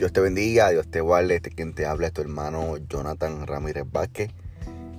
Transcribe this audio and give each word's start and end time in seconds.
Dios 0.00 0.14
te 0.14 0.22
bendiga, 0.22 0.70
Dios 0.70 0.90
te 0.90 1.02
guarde. 1.02 1.36
Este 1.36 1.50
quien 1.50 1.74
te 1.74 1.84
habla 1.84 2.06
es 2.06 2.14
tu 2.14 2.22
hermano 2.22 2.78
Jonathan 2.88 3.46
Ramírez 3.46 3.84
Vázquez. 3.92 4.30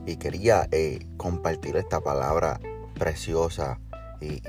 Y 0.05 0.17
quería 0.17 0.67
eh, 0.71 1.07
compartir 1.17 1.75
esta 1.75 2.01
palabra 2.01 2.59
preciosa 2.93 3.79
y, 4.21 4.43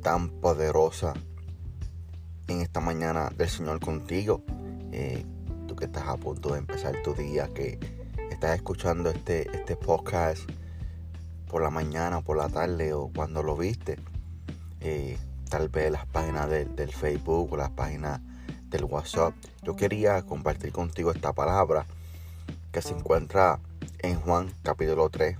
tan 0.00 0.30
poderosa 0.30 1.12
en 2.48 2.62
esta 2.62 2.80
mañana 2.80 3.28
del 3.36 3.50
Señor 3.50 3.78
contigo. 3.80 4.42
Eh, 4.90 5.22
tú 5.68 5.76
que 5.76 5.84
estás 5.84 6.08
a 6.08 6.16
punto 6.16 6.54
de 6.54 6.60
empezar 6.60 7.02
tu 7.02 7.12
día, 7.12 7.50
que 7.52 7.78
estás 8.30 8.56
escuchando 8.56 9.10
este, 9.10 9.54
este 9.54 9.76
podcast 9.76 10.48
por 11.46 11.60
la 11.60 11.68
mañana, 11.68 12.22
por 12.22 12.38
la 12.38 12.48
tarde 12.48 12.94
o 12.94 13.10
cuando 13.14 13.42
lo 13.42 13.54
viste. 13.54 13.98
Eh, 14.80 15.18
tal 15.50 15.68
vez 15.68 15.92
las 15.92 16.06
páginas 16.06 16.48
del, 16.48 16.74
del 16.74 16.90
Facebook 16.90 17.52
o 17.52 17.58
las 17.58 17.70
páginas 17.72 18.22
del 18.70 18.84
WhatsApp, 18.84 19.34
yo 19.62 19.76
quería 19.76 20.22
compartir 20.22 20.72
contigo 20.72 21.10
esta 21.10 21.32
palabra 21.32 21.86
que 22.72 22.80
se 22.80 22.94
encuentra 22.94 23.58
en 23.98 24.18
Juan 24.20 24.52
capítulo 24.62 25.08
3. 25.10 25.36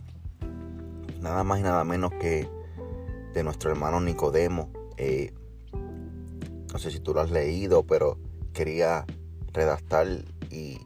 Nada 1.21 1.45
más 1.45 1.61
y 1.61 1.63
nada 1.63 1.85
menos 1.85 2.13
que 2.21 2.49
de 3.33 3.45
nuestro 3.45 3.71
hermano 3.71 4.01
Nicodemo. 4.01 4.69
Eh, 4.97 5.33
no 6.73 6.79
sé 6.79 6.91
si 6.91 6.99
tú 6.99 7.15
lo 7.15 7.21
has 7.21 7.31
leído, 7.31 7.85
pero 7.85 8.19
quería 8.53 9.07
redactar 9.53 10.07
y 10.51 10.79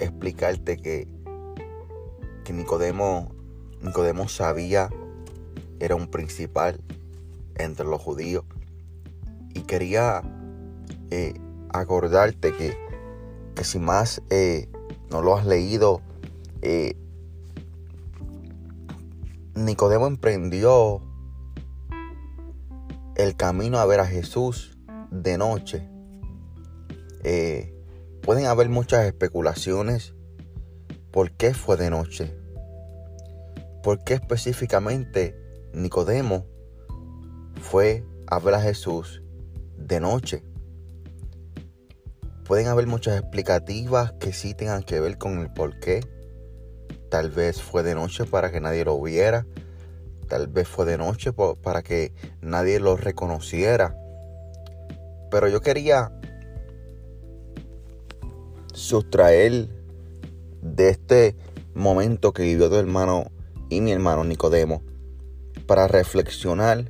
explicarte 0.00 0.76
que, 0.76 1.06
que 2.44 2.52
Nicodemo, 2.52 3.30
Nicodemo 3.82 4.28
sabía, 4.28 4.90
era 5.80 5.94
un 5.94 6.08
principal 6.08 6.80
entre 7.54 7.86
los 7.86 8.00
judíos. 8.00 8.44
Y 9.54 9.62
quería 9.62 10.22
eh, 11.10 11.34
acordarte 11.72 12.52
que, 12.52 12.76
que 13.54 13.64
si 13.64 13.78
más 13.78 14.22
eh, 14.30 14.68
no 15.10 15.22
lo 15.22 15.36
has 15.36 15.46
leído, 15.46 16.00
eh, 16.62 16.96
Nicodemo 19.54 20.06
emprendió 20.06 21.02
el 23.16 23.36
camino 23.36 23.78
a 23.78 23.86
ver 23.86 24.00
a 24.00 24.06
Jesús 24.06 24.78
de 25.10 25.36
noche. 25.38 25.88
Eh, 27.24 27.74
pueden 28.22 28.46
haber 28.46 28.68
muchas 28.68 29.06
especulaciones. 29.06 30.14
¿Por 31.10 31.32
qué 31.32 31.54
fue 31.54 31.76
de 31.76 31.90
noche? 31.90 32.36
¿Por 33.82 34.04
qué 34.04 34.14
específicamente 34.14 35.36
Nicodemo 35.72 36.46
fue 37.60 38.04
a 38.26 38.38
ver 38.38 38.54
a 38.54 38.60
Jesús 38.60 39.22
de 39.76 40.00
noche? 40.00 40.44
Pueden 42.48 42.68
haber 42.68 42.86
muchas 42.86 43.20
explicativas 43.20 44.12
que 44.12 44.32
sí 44.32 44.54
tengan 44.54 44.82
que 44.82 45.00
ver 45.00 45.18
con 45.18 45.38
el 45.40 45.52
por 45.52 45.78
qué. 45.80 46.00
Tal 47.10 47.30
vez 47.30 47.60
fue 47.60 47.82
de 47.82 47.94
noche 47.94 48.24
para 48.24 48.50
que 48.50 48.58
nadie 48.58 48.86
lo 48.86 48.98
viera. 49.02 49.44
Tal 50.28 50.46
vez 50.46 50.66
fue 50.66 50.86
de 50.86 50.96
noche 50.96 51.34
para 51.34 51.82
que 51.82 52.14
nadie 52.40 52.80
lo 52.80 52.96
reconociera. 52.96 53.94
Pero 55.30 55.48
yo 55.48 55.60
quería 55.60 56.10
sustraer 58.72 59.68
de 60.62 60.88
este 60.88 61.36
momento 61.74 62.32
que 62.32 62.44
vivió 62.44 62.70
tu 62.70 62.76
hermano 62.76 63.30
y 63.68 63.82
mi 63.82 63.92
hermano 63.92 64.24
Nicodemo 64.24 64.82
para 65.66 65.86
reflexionar 65.86 66.86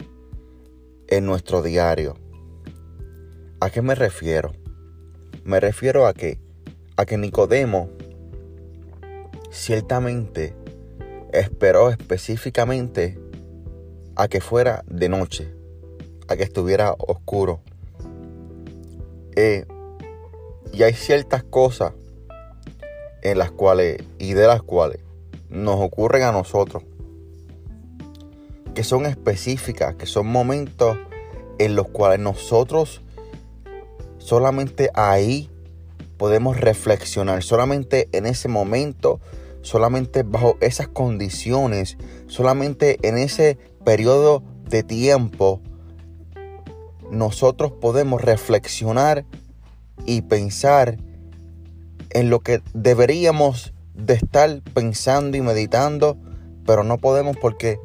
en 1.08 1.26
nuestro 1.26 1.62
diario. 1.62 2.14
¿A 3.58 3.70
qué 3.70 3.82
me 3.82 3.96
refiero? 3.96 4.52
Me 5.48 5.60
refiero 5.60 6.06
a 6.06 6.12
que, 6.12 6.38
a 6.98 7.06
que 7.06 7.16
Nicodemo 7.16 7.88
ciertamente 9.50 10.54
esperó 11.32 11.88
específicamente 11.88 13.18
a 14.14 14.28
que 14.28 14.42
fuera 14.42 14.84
de 14.86 15.08
noche, 15.08 15.50
a 16.28 16.36
que 16.36 16.42
estuviera 16.42 16.94
oscuro. 16.98 17.62
Eh, 19.36 19.64
y 20.70 20.82
hay 20.82 20.92
ciertas 20.92 21.44
cosas 21.44 21.94
en 23.22 23.38
las 23.38 23.50
cuales 23.50 24.02
y 24.18 24.34
de 24.34 24.46
las 24.46 24.62
cuales 24.62 25.00
nos 25.48 25.76
ocurren 25.76 26.24
a 26.24 26.32
nosotros, 26.32 26.82
que 28.74 28.84
son 28.84 29.06
específicas, 29.06 29.94
que 29.94 30.04
son 30.04 30.26
momentos 30.26 30.98
en 31.58 31.74
los 31.74 31.88
cuales 31.88 32.20
nosotros 32.20 33.00
Solamente 34.28 34.90
ahí 34.92 35.48
podemos 36.18 36.60
reflexionar, 36.60 37.42
solamente 37.42 38.10
en 38.12 38.26
ese 38.26 38.46
momento, 38.46 39.20
solamente 39.62 40.22
bajo 40.22 40.58
esas 40.60 40.86
condiciones, 40.86 41.96
solamente 42.26 42.98
en 43.08 43.16
ese 43.16 43.56
periodo 43.86 44.42
de 44.68 44.82
tiempo, 44.82 45.62
nosotros 47.10 47.72
podemos 47.72 48.20
reflexionar 48.20 49.24
y 50.04 50.20
pensar 50.20 50.98
en 52.10 52.28
lo 52.28 52.40
que 52.40 52.60
deberíamos 52.74 53.72
de 53.94 54.12
estar 54.12 54.60
pensando 54.74 55.38
y 55.38 55.40
meditando, 55.40 56.18
pero 56.66 56.84
no 56.84 56.98
podemos 56.98 57.34
porque 57.38 57.78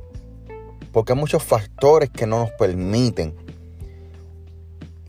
porque 0.92 1.14
hay 1.14 1.20
muchos 1.20 1.42
factores 1.42 2.10
que 2.10 2.28
no 2.28 2.40
nos 2.40 2.52
permiten. 2.52 3.34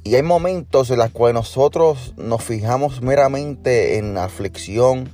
Y 0.05 0.17
hay 0.17 0.23
momentos 0.23 0.91
en 0.91 0.99
los 0.99 1.11
cuales 1.11 1.35
nosotros 1.35 2.13
nos 2.19 2.45
fijamos 2.45 3.01
meramente 3.01 3.97
en 3.97 4.13
la 4.13 4.25
aflicción, 4.25 5.09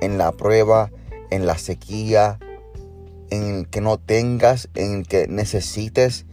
en 0.00 0.16
la 0.16 0.32
prueba, 0.32 0.90
en 1.30 1.44
la 1.44 1.58
sequía, 1.58 2.38
en 3.28 3.54
el 3.54 3.68
que 3.68 3.82
no 3.82 3.98
tengas, 3.98 4.70
en 4.74 5.00
el 5.00 5.06
que 5.06 5.28
necesites, 5.28 6.24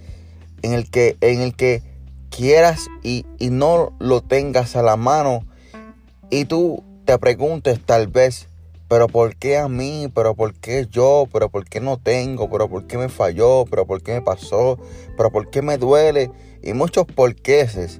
en 0.62 0.74
el 0.74 0.90
que, 0.90 1.18
en 1.20 1.42
el 1.42 1.54
que 1.54 1.84
quieras 2.30 2.88
y, 3.04 3.26
y 3.40 3.50
no 3.50 3.92
lo 4.00 4.22
tengas 4.22 4.78
a 4.78 4.84
la 4.84 4.96
mano. 4.96 5.46
Y 6.30 6.46
tú 6.46 6.86
te 7.04 7.18
preguntes 7.20 7.86
tal 7.86 8.08
vez, 8.08 8.48
pero 8.88 9.08
¿por 9.08 9.36
qué 9.36 9.58
a 9.58 9.68
mí? 9.68 10.10
¿Pero 10.14 10.36
por 10.36 10.54
qué 10.54 10.88
yo? 10.90 11.28
¿Pero 11.32 11.50
por 11.50 11.66
qué 11.66 11.82
no 11.82 11.98
tengo? 11.98 12.50
¿Pero 12.50 12.70
por 12.70 12.88
qué 12.88 12.98
me 12.98 13.10
falló? 13.10 13.66
¿Pero 13.70 13.86
por 13.86 14.02
qué 14.02 14.14
me 14.14 14.22
pasó? 14.22 14.80
¿Pero 15.18 15.32
por 15.32 15.50
qué 15.50 15.62
me 15.62 15.78
duele? 15.78 16.32
Y 16.64 16.74
muchos 16.74 17.06
porqueses. 17.06 18.00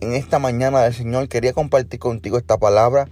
En 0.00 0.14
esta 0.14 0.40
mañana 0.40 0.82
del 0.82 0.94
Señor 0.94 1.28
quería 1.28 1.52
compartir 1.52 2.00
contigo 2.00 2.36
esta 2.36 2.58
palabra 2.58 3.08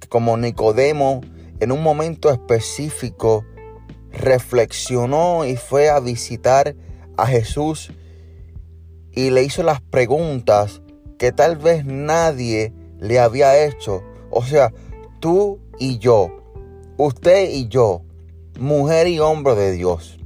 que 0.00 0.08
como 0.08 0.36
Nicodemo 0.36 1.20
en 1.60 1.70
un 1.70 1.82
momento 1.82 2.30
específico 2.30 3.44
reflexionó 4.10 5.44
y 5.44 5.56
fue 5.56 5.88
a 5.88 6.00
visitar 6.00 6.74
a 7.16 7.26
Jesús 7.26 7.92
y 9.12 9.30
le 9.30 9.44
hizo 9.44 9.62
las 9.62 9.80
preguntas 9.80 10.82
que 11.18 11.30
tal 11.30 11.56
vez 11.56 11.84
nadie 11.84 12.72
le 12.98 13.20
había 13.20 13.64
hecho. 13.64 14.02
O 14.30 14.42
sea, 14.44 14.72
tú 15.20 15.60
y 15.78 15.98
yo, 15.98 16.28
usted 16.96 17.50
y 17.50 17.68
yo, 17.68 18.02
mujer 18.58 19.06
y 19.08 19.18
hombre 19.18 19.54
de 19.54 19.72
Dios, 19.72 20.18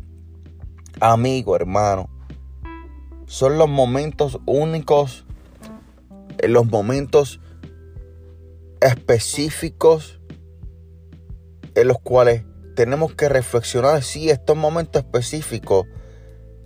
amigo, 1.00 1.56
hermano, 1.56 2.09
son 3.26 3.58
los 3.58 3.69
momentos 3.69 4.38
únicos, 4.47 5.26
en 6.38 6.53
los 6.53 6.66
momentos 6.66 7.41
específicos 8.81 10.20
en 11.75 11.88
los 11.88 11.98
cuales 12.00 12.44
tenemos 12.75 13.14
que 13.14 13.28
reflexionar, 13.28 14.03
sí, 14.03 14.31
estos 14.31 14.56
momentos 14.56 15.03
específicos 15.03 15.87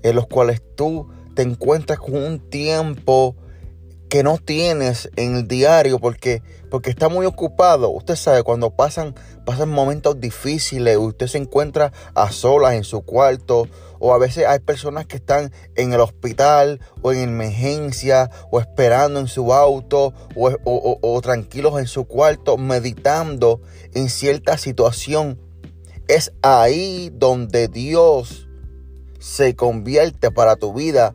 en 0.03 0.17
los 0.17 0.27
cuales 0.27 0.63
tú 0.77 1.09
te 1.35 1.43
encuentras 1.43 1.99
con 1.99 2.17
un 2.17 2.39
tiempo 2.39 3.37
que 4.13 4.23
no 4.23 4.37
tienes 4.37 5.09
en 5.17 5.37
el 5.37 5.49
diario 5.49 5.99
porque, 5.99 6.43
porque 6.71 6.91
está 6.91 7.09
muy 7.09 7.25
ocupado. 7.25 7.89
Usted 7.89 8.15
sabe, 8.15 8.43
cuando 8.43 8.69
pasan, 8.69 9.15
pasan 9.47 9.71
momentos 9.71 10.21
difíciles, 10.21 10.99
usted 10.99 11.29
se 11.29 11.39
encuentra 11.39 11.95
a 12.15 12.31
solas 12.31 12.75
en 12.75 12.85
su 12.85 13.01
cuarto, 13.07 13.69
o 14.01 14.13
a 14.13 14.19
veces 14.19 14.45
hay 14.47 14.59
personas 14.59 15.07
que 15.07 15.17
están 15.17 15.51
en 15.77 15.95
el 15.95 16.01
hospital 16.01 16.79
o 17.01 17.13
en 17.13 17.21
emergencia, 17.21 18.31
o 18.51 18.61
esperando 18.61 19.19
en 19.19 19.29
su 19.29 19.55
auto, 19.55 20.13
o, 20.37 20.99
o 21.01 21.21
tranquilos 21.23 21.81
en 21.81 21.87
su 21.87 22.05
cuarto, 22.05 22.59
meditando 22.59 23.63
en 23.95 24.11
cierta 24.11 24.59
situación. 24.59 25.41
Es 26.07 26.35
ahí 26.43 27.11
donde 27.15 27.67
Dios 27.67 28.47
se 29.19 29.57
convierte 29.57 30.31
para 30.31 30.57
tu 30.57 30.75
vida 30.75 31.15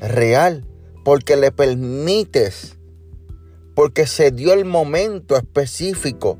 real 0.00 0.64
porque 1.04 1.36
le 1.36 1.52
permites, 1.52 2.76
porque 3.74 4.06
se 4.06 4.30
dio 4.30 4.52
el 4.52 4.64
momento 4.64 5.36
específico 5.36 6.38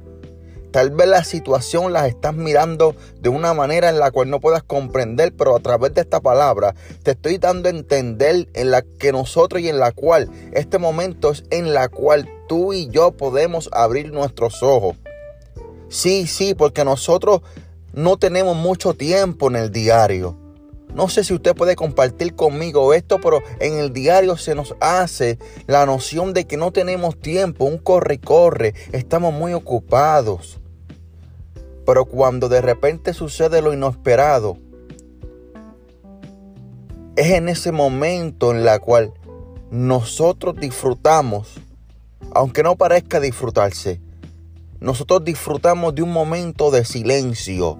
Tal 0.71 0.91
vez 0.91 1.09
la 1.09 1.25
situación 1.25 1.93
las 1.93 2.09
estás 2.09 2.35
mirando 2.35 2.95
de 3.21 3.31
una 3.31 3.55
manera 3.55 3.89
en 3.89 3.99
la 3.99 4.11
cual 4.11 4.29
no 4.29 4.39
puedas 4.39 4.63
comprender, 4.63 5.33
pero 5.35 5.57
a 5.57 5.61
través 5.61 5.95
de 5.95 6.03
esta 6.03 6.21
palabra 6.21 6.75
te 7.03 7.13
estoy 7.13 7.39
dando 7.39 7.69
a 7.69 7.73
entender 7.73 8.49
en 8.53 8.71
la 8.71 8.83
que 8.83 9.13
nosotros 9.13 9.63
y 9.63 9.69
en 9.69 9.79
la 9.79 9.93
cual 9.93 10.31
este 10.53 10.79
momento 10.79 11.31
es 11.31 11.45
en 11.51 11.73
la 11.73 11.89
cual 11.89 12.29
tú 12.49 12.75
y 12.75 12.89
yo 12.89 13.13
podemos 13.13 13.71
abrir 13.73 14.13
nuestros 14.13 14.63
ojos. 14.63 14.97
Sí, 15.89 16.27
sí, 16.27 16.55
porque 16.55 16.85
nosotros 16.85 17.41
no 17.95 18.19
tenemos 18.19 18.55
mucho 18.55 18.93
tiempo 18.93 19.49
en 19.49 19.57
el 19.57 19.73
diario. 19.73 20.37
No 20.99 21.09
sé 21.09 21.23
si 21.23 21.33
usted 21.33 21.55
puede 21.55 21.77
compartir 21.77 22.35
conmigo 22.35 22.93
esto, 22.93 23.21
pero 23.21 23.41
en 23.61 23.79
el 23.79 23.93
diario 23.93 24.37
se 24.37 24.57
nos 24.57 24.75
hace 24.81 25.39
la 25.69 25.87
noción 25.87 26.35
de 26.35 26.45
que 26.45 26.57
no 26.57 26.73
tenemos 26.73 27.17
tiempo, 27.21 27.67
un 27.67 27.79
corre 27.79 28.15
y 28.15 28.19
corre, 28.19 28.75
estamos 28.91 29.33
muy 29.33 29.53
ocupados. 29.53 30.59
Pero 31.87 32.05
cuando 32.05 32.49
de 32.49 32.61
repente 32.61 33.15
sucede 33.15 33.63
lo 33.63 33.73
inesperado, 33.73 34.59
es 37.15 37.31
en 37.31 37.49
ese 37.49 37.71
momento 37.71 38.51
en 38.51 38.65
la 38.65 38.81
cual 38.81 39.13
nosotros 39.71 40.57
disfrutamos, 40.57 41.61
aunque 42.33 42.65
no 42.65 42.75
parezca 42.75 43.21
disfrutarse, 43.21 44.01
nosotros 44.81 45.23
disfrutamos 45.23 45.95
de 45.95 46.03
un 46.03 46.11
momento 46.11 46.73
de 46.73 46.85
silencio 46.85 47.79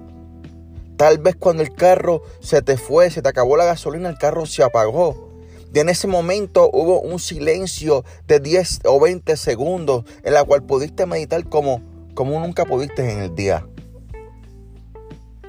Tal 0.99 1.17
vez 1.17 1.37
cuando 1.37 1.63
el 1.63 1.73
carro 1.73 2.23
se 2.41 2.61
te 2.61 2.75
fue, 2.75 3.09
se 3.09 3.21
te 3.21 3.29
acabó 3.29 3.55
la 3.55 3.63
gasolina, 3.63 4.09
el 4.09 4.17
carro 4.17 4.45
se 4.45 4.63
apagó. 4.63 5.29
Y 5.73 5.79
en 5.79 5.87
ese 5.87 6.07
momento 6.07 6.69
hubo 6.73 6.99
un 6.99 7.19
silencio 7.19 8.03
de 8.27 8.41
10 8.41 8.81
o 8.83 8.99
20 8.99 9.37
segundos 9.37 10.03
en 10.25 10.33
la 10.33 10.43
cual 10.43 10.63
pudiste 10.63 11.05
meditar 11.05 11.47
como, 11.47 11.81
como 12.15 12.37
nunca 12.41 12.65
pudiste 12.65 13.09
en 13.09 13.19
el 13.19 13.33
día. 13.33 13.65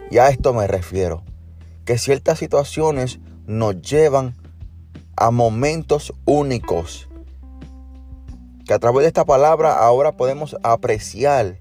Y 0.08 0.19
a 0.19 0.29
esto 0.29 0.55
me 0.55 0.69
refiero. 0.69 1.25
Que 1.85 1.99
ciertas 1.99 2.38
situaciones 2.38 3.19
nos 3.44 3.82
llevan 3.82 4.37
a 5.17 5.32
momentos 5.32 6.14
únicos. 6.26 7.08
Que 8.67 8.75
a 8.75 8.79
través 8.79 9.02
de 9.02 9.08
esta 9.08 9.25
palabra 9.25 9.73
ahora 9.73 10.12
podemos 10.12 10.56
apreciar 10.62 11.58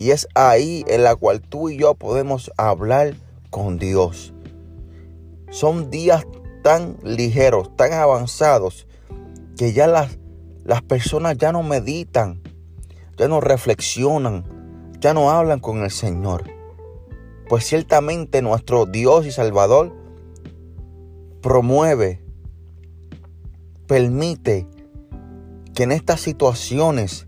y 0.00 0.12
es 0.12 0.26
ahí 0.34 0.82
en 0.88 1.04
la 1.04 1.14
cual 1.14 1.42
tú 1.42 1.68
y 1.68 1.76
yo 1.76 1.92
podemos 1.92 2.50
hablar 2.56 3.16
con 3.50 3.78
Dios. 3.78 4.32
Son 5.50 5.90
días 5.90 6.24
tan 6.62 6.96
ligeros, 7.02 7.76
tan 7.76 7.92
avanzados, 7.92 8.86
que 9.58 9.74
ya 9.74 9.86
las, 9.86 10.18
las 10.64 10.80
personas 10.80 11.36
ya 11.36 11.52
no 11.52 11.62
meditan, 11.62 12.40
ya 13.18 13.28
no 13.28 13.42
reflexionan, 13.42 14.46
ya 15.00 15.12
no 15.12 15.30
hablan 15.30 15.60
con 15.60 15.82
el 15.82 15.90
Señor. 15.90 16.44
Pues 17.50 17.66
ciertamente 17.66 18.40
nuestro 18.40 18.86
Dios 18.86 19.26
y 19.26 19.32
Salvador 19.32 19.94
promueve, 21.42 22.24
permite 23.86 24.66
que 25.74 25.82
en 25.82 25.92
estas 25.92 26.22
situaciones 26.22 27.26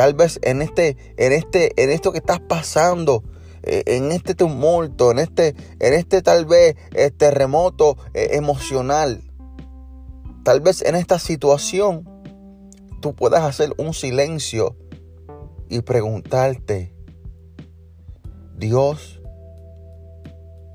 Tal 0.00 0.14
vez 0.14 0.40
en 0.42 0.62
este, 0.62 0.96
en 1.18 1.32
este, 1.32 1.74
en 1.76 1.90
esto 1.90 2.10
que 2.10 2.20
estás 2.20 2.40
pasando, 2.40 3.22
eh, 3.62 3.82
en 3.84 4.12
este 4.12 4.34
tumulto, 4.34 5.10
en 5.10 5.18
este, 5.18 5.54
en 5.78 5.92
este 5.92 6.22
tal 6.22 6.46
vez 6.46 6.74
eh, 6.94 7.10
terremoto 7.10 7.98
eh, 8.14 8.30
emocional, 8.32 9.22
tal 10.42 10.62
vez 10.62 10.80
en 10.80 10.94
esta 10.94 11.18
situación, 11.18 12.08
tú 13.02 13.14
puedas 13.14 13.42
hacer 13.42 13.74
un 13.76 13.92
silencio 13.92 14.74
y 15.68 15.82
preguntarte, 15.82 16.94
Dios, 18.56 19.20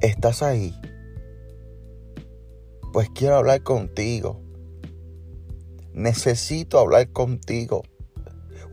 ¿estás 0.01 0.43
ahí? 0.43 0.79
Pues 2.93 3.09
quiero 3.09 3.37
hablar 3.37 3.63
contigo. 3.63 4.39
Necesito 5.93 6.77
hablar 6.77 7.11
contigo. 7.11 7.81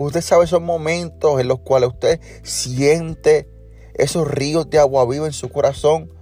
Usted 0.02 0.20
sabe 0.20 0.44
esos 0.46 0.60
momentos 0.60 1.40
en 1.40 1.46
los 1.46 1.60
cuales 1.60 1.90
usted 1.90 2.20
siente 2.43 3.49
esos 3.94 4.28
ríos 4.28 4.69
de 4.69 4.81
agua 4.81 5.06
viva 5.06 5.26
en 5.26 5.32
su 5.32 5.49
corazón. 5.49 6.12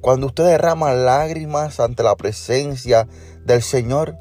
Cuando 0.00 0.28
usted 0.28 0.44
derrama 0.44 0.92
lágrimas 0.92 1.80
ante 1.80 2.04
la 2.04 2.14
presencia 2.16 3.08
del 3.44 3.62
Señor. 3.62 4.16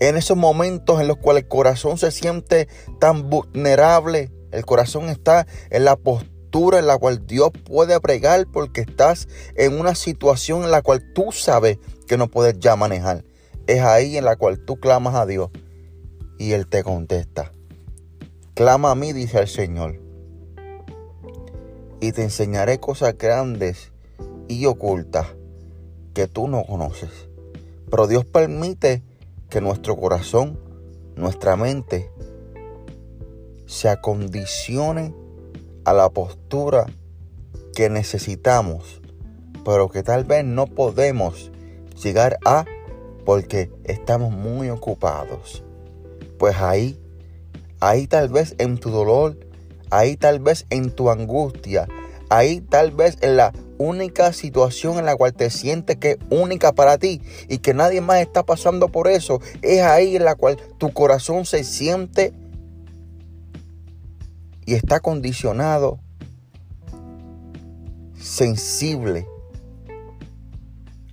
En 0.00 0.16
esos 0.16 0.36
momentos 0.36 1.00
en 1.00 1.06
los 1.06 1.18
cuales 1.18 1.44
el 1.44 1.48
corazón 1.48 1.98
se 1.98 2.10
siente 2.10 2.68
tan 2.98 3.30
vulnerable. 3.30 4.32
El 4.50 4.66
corazón 4.66 5.08
está 5.08 5.46
en 5.70 5.84
la 5.84 5.94
postura 5.94 6.80
en 6.80 6.88
la 6.88 6.98
cual 6.98 7.26
Dios 7.26 7.50
puede 7.64 8.00
pregar 8.00 8.44
porque 8.52 8.80
estás 8.80 9.28
en 9.54 9.78
una 9.78 9.94
situación 9.94 10.64
en 10.64 10.72
la 10.72 10.82
cual 10.82 11.12
tú 11.14 11.30
sabes 11.30 11.78
que 12.08 12.16
no 12.16 12.28
puedes 12.28 12.58
ya 12.58 12.74
manejar. 12.74 13.24
Es 13.68 13.82
ahí 13.82 14.16
en 14.16 14.24
la 14.24 14.34
cual 14.34 14.64
tú 14.64 14.80
clamas 14.80 15.14
a 15.14 15.26
Dios 15.26 15.50
y 16.38 16.52
Él 16.52 16.66
te 16.66 16.82
contesta. 16.82 17.52
Clama 18.54 18.90
a 18.90 18.94
mí, 18.94 19.12
dice 19.12 19.38
el 19.38 19.48
Señor, 19.48 20.00
y 22.00 22.12
te 22.12 22.22
enseñaré 22.22 22.80
cosas 22.80 23.16
grandes 23.18 23.92
y 24.48 24.66
ocultas 24.66 25.26
que 26.14 26.26
tú 26.26 26.48
no 26.48 26.64
conoces. 26.64 27.10
Pero 27.90 28.06
Dios 28.06 28.24
permite 28.24 29.02
que 29.50 29.60
nuestro 29.60 29.96
corazón, 29.96 30.58
nuestra 31.16 31.56
mente, 31.56 32.10
se 33.66 33.88
acondicione 33.88 35.14
a 35.84 35.92
la 35.92 36.08
postura 36.08 36.86
que 37.74 37.90
necesitamos, 37.90 39.02
pero 39.64 39.90
que 39.90 40.02
tal 40.02 40.24
vez 40.24 40.44
no 40.44 40.66
podemos 40.66 41.52
llegar 42.02 42.38
a 42.44 42.64
porque 43.24 43.70
estamos 43.84 44.32
muy 44.32 44.70
ocupados 44.70 45.65
pues 46.38 46.56
ahí, 46.56 47.00
ahí 47.80 48.06
tal 48.06 48.28
vez 48.28 48.54
en 48.58 48.78
tu 48.78 48.90
dolor, 48.90 49.38
ahí 49.90 50.16
tal 50.16 50.40
vez 50.40 50.66
en 50.70 50.90
tu 50.90 51.10
angustia, 51.10 51.88
ahí 52.28 52.60
tal 52.60 52.90
vez 52.90 53.16
en 53.20 53.36
la 53.36 53.52
única 53.78 54.32
situación 54.32 54.98
en 54.98 55.06
la 55.06 55.16
cual 55.16 55.34
te 55.34 55.50
sientes 55.50 55.96
que 55.96 56.12
es 56.12 56.18
única 56.30 56.72
para 56.72 56.98
ti 56.98 57.20
y 57.48 57.58
que 57.58 57.74
nadie 57.74 58.00
más 58.00 58.20
está 58.20 58.44
pasando 58.44 58.88
por 58.88 59.08
eso, 59.08 59.40
es 59.62 59.82
ahí 59.82 60.16
en 60.16 60.24
la 60.24 60.34
cual 60.34 60.56
tu 60.78 60.92
corazón 60.92 61.44
se 61.44 61.64
siente 61.64 62.32
y 64.64 64.74
está 64.74 65.00
condicionado, 65.00 66.00
sensible 68.18 69.26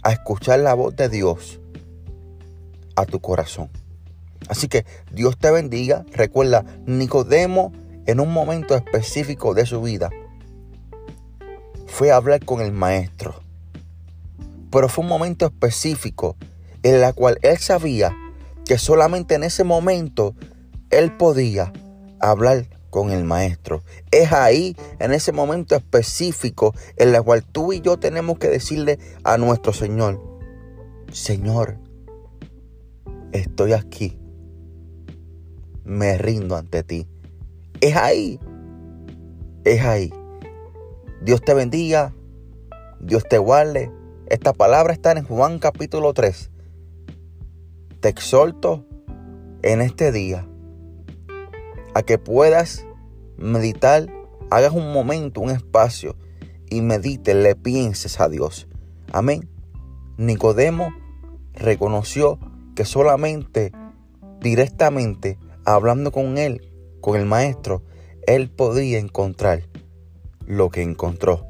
a 0.02 0.12
escuchar 0.12 0.60
la 0.60 0.74
voz 0.74 0.96
de 0.96 1.08
Dios 1.08 1.60
a 2.96 3.06
tu 3.06 3.20
corazón. 3.20 3.70
Así 4.48 4.68
que 4.68 4.86
Dios 5.12 5.38
te 5.38 5.52
bendiga. 5.52 6.06
Recuerda, 6.12 6.66
Nicodemo 6.86 7.72
en 8.06 8.20
un 8.20 8.32
momento 8.32 8.76
específico 8.76 9.54
de 9.54 9.66
su 9.66 9.82
vida 9.82 10.10
fue 11.88 12.12
a 12.12 12.16
hablar 12.16 12.44
con 12.44 12.62
el 12.62 12.72
maestro. 12.72 13.36
Pero 14.72 14.90
fue 14.90 15.04
un 15.04 15.10
momento 15.10 15.46
específico 15.46 16.36
en 16.82 16.96
el 16.96 17.14
cual 17.14 17.38
él 17.44 17.58
sabía 17.60 18.16
que 18.66 18.78
solamente 18.78 19.36
en 19.36 19.44
ese 19.44 19.64
momento 19.64 20.36
él 20.90 21.16
podía 21.16 21.72
hablar 22.20 22.66
con 22.90 23.12
el 23.12 23.24
maestro. 23.24 23.84
Es 24.12 24.32
ahí, 24.34 24.76
en 25.00 25.14
ese 25.14 25.32
momento 25.32 25.76
específico, 25.76 26.74
en 26.98 27.14
el 27.14 27.24
cual 27.24 27.44
tú 27.44 27.74
y 27.74 27.82
yo 27.82 27.98
tenemos 27.98 28.40
que 28.40 28.48
decirle 28.48 29.00
a 29.24 29.38
nuestro 29.38 29.74
Señor, 29.74 30.22
Señor, 31.12 31.78
estoy 33.32 33.74
aquí 33.74 34.18
me 35.84 36.18
rindo 36.18 36.56
ante 36.56 36.84
ti. 36.84 37.08
Es 37.82 37.96
ahí. 37.96 38.40
Es 39.64 39.82
ahí. 39.82 40.14
Dios 41.22 41.42
te 41.42 41.54
bendiga. 41.54 42.14
Dios 43.00 43.24
te 43.28 43.38
guarde. 43.38 43.92
Esta 44.28 44.54
palabra 44.54 44.94
está 44.94 45.12
en 45.12 45.24
Juan 45.24 45.60
capítulo 45.60 46.14
3. 46.14 46.50
Te 48.00 48.10
exhorto 48.10 48.86
en 49.62 49.82
este 49.82 50.12
día 50.12 50.48
a 51.94 52.02
que 52.04 52.18
puedas 52.18 52.86
meditar, 53.38 54.08
hagas 54.50 54.74
un 54.74 54.92
momento, 54.94 55.42
un 55.42 55.52
espacio 55.52 56.16
y 56.70 56.82
medite, 56.82 57.34
le 57.34 57.56
pienses 57.56 58.20
a 58.20 58.30
Dios. 58.30 58.68
Amén. 59.12 59.50
Nicodemo 60.18 60.94
reconoció 61.54 62.40
que 62.76 62.86
solamente 62.86 63.72
directamente 64.40 65.38
hablando 65.66 66.12
con 66.12 66.38
él, 66.38 66.62
con 67.02 67.20
el 67.20 67.26
maestro, 67.26 67.84
él 68.28 68.50
podía 68.50 69.00
encontrar 69.00 69.64
lo 70.46 70.70
que 70.70 70.82
encontró. 70.82 71.46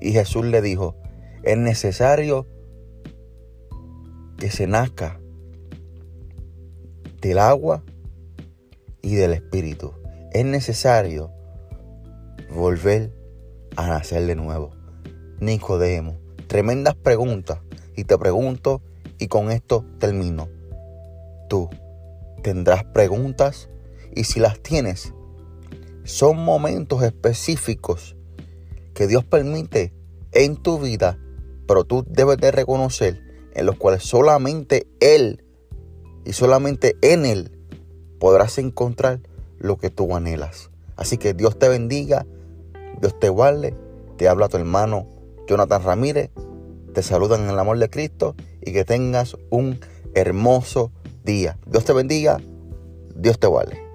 Y 0.00 0.12
Jesús 0.12 0.44
le 0.44 0.62
dijo, 0.62 0.96
es 1.42 1.56
necesario 1.56 2.46
que 4.38 4.50
se 4.50 4.66
nazca 4.66 5.20
del 7.20 7.38
agua 7.38 7.82
y 9.02 9.14
del 9.14 9.32
espíritu. 9.32 9.92
Es 10.32 10.44
necesario 10.44 11.30
volver 12.50 13.12
a 13.76 13.88
nacer 13.88 14.26
de 14.26 14.36
nuevo. 14.36 14.70
Nicodemo, 15.40 16.18
tremendas 16.46 16.94
preguntas. 16.94 17.60
Y 17.96 18.04
te 18.04 18.16
pregunto, 18.16 18.82
y 19.18 19.28
con 19.28 19.50
esto 19.50 19.84
termino. 19.98 20.48
Tú 21.48 21.68
tendrás 22.40 22.84
preguntas 22.84 23.68
y 24.14 24.24
si 24.24 24.40
las 24.40 24.60
tienes, 24.60 25.14
son 26.04 26.38
momentos 26.38 27.02
específicos 27.02 28.16
que 28.94 29.06
Dios 29.06 29.24
permite 29.24 29.92
en 30.32 30.56
tu 30.56 30.78
vida, 30.78 31.18
pero 31.66 31.84
tú 31.84 32.04
debes 32.08 32.38
de 32.38 32.50
reconocer 32.50 33.22
en 33.54 33.66
los 33.66 33.76
cuales 33.76 34.02
solamente 34.02 34.86
Él 35.00 35.44
y 36.24 36.32
solamente 36.32 36.96
en 37.02 37.24
Él 37.24 37.52
podrás 38.18 38.58
encontrar 38.58 39.20
lo 39.58 39.76
que 39.76 39.90
tú 39.90 40.14
anhelas. 40.14 40.70
Así 40.96 41.16
que 41.16 41.34
Dios 41.34 41.58
te 41.58 41.68
bendiga, 41.68 42.26
Dios 43.00 43.18
te 43.18 43.28
guarde, 43.28 43.74
te 44.16 44.28
habla 44.28 44.48
tu 44.48 44.56
hermano 44.56 45.06
Jonathan 45.46 45.82
Ramírez, 45.82 46.30
te 46.92 47.02
saludan 47.02 47.42
en 47.42 47.50
el 47.50 47.58
amor 47.58 47.78
de 47.78 47.88
Cristo 47.88 48.34
y 48.60 48.72
que 48.72 48.84
tengas 48.84 49.36
un 49.50 49.80
hermoso 50.14 50.92
día. 51.24 51.58
Dios 51.66 51.84
te 51.84 51.92
bendiga, 51.92 52.38
Dios 53.14 53.38
te 53.38 53.46
guarde. 53.46 53.89